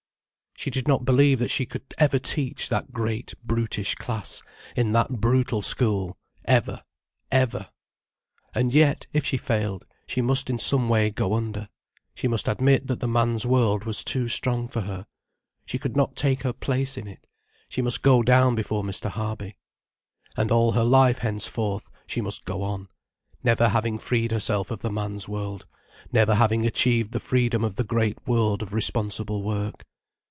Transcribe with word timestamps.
She 0.53 0.69
did 0.69 0.87
not 0.87 1.05
believe 1.05 1.39
that 1.39 1.49
she 1.49 1.65
could 1.65 1.91
ever 1.97 2.19
teach 2.19 2.69
that 2.69 2.91
great, 2.91 3.33
brutish 3.43 3.95
class, 3.95 4.43
in 4.75 4.91
that 4.91 5.09
brutal 5.09 5.63
school: 5.63 6.19
ever, 6.45 6.83
ever. 7.31 7.69
And 8.53 8.71
yet, 8.71 9.07
if 9.11 9.25
she 9.25 9.37
failed, 9.37 9.87
she 10.05 10.21
must 10.21 10.51
in 10.51 10.59
some 10.59 10.87
way 10.87 11.09
go 11.09 11.33
under. 11.33 11.67
She 12.13 12.27
must 12.27 12.47
admit 12.47 12.85
that 12.85 12.99
the 12.99 13.07
man's 13.07 13.43
world 13.43 13.85
was 13.85 14.03
too 14.03 14.27
strong 14.27 14.67
for 14.67 14.81
her, 14.81 15.07
she 15.65 15.79
could 15.79 15.97
not 15.97 16.15
take 16.15 16.43
her 16.43 16.53
place 16.53 16.95
in 16.95 17.07
it; 17.07 17.25
she 17.67 17.81
must 17.81 18.03
go 18.03 18.21
down 18.21 18.53
before 18.53 18.83
Mr. 18.83 19.09
Harby. 19.09 19.57
And 20.37 20.51
all 20.51 20.73
her 20.73 20.83
life 20.83 21.17
henceforth, 21.17 21.89
she 22.05 22.21
must 22.21 22.45
go 22.45 22.61
on, 22.61 22.87
never 23.43 23.69
having 23.69 23.97
freed 23.97 24.29
herself 24.29 24.69
of 24.69 24.83
the 24.83 24.91
man's 24.91 25.27
world, 25.27 25.65
never 26.11 26.35
having 26.35 26.67
achieved 26.67 27.13
the 27.13 27.19
freedom 27.19 27.63
of 27.63 27.77
the 27.77 27.83
great 27.83 28.19
world 28.27 28.61
of 28.61 28.75
responsible 28.75 29.41
work. 29.41 29.83